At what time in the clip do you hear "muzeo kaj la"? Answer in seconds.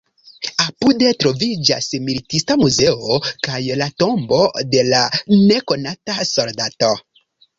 2.61-3.89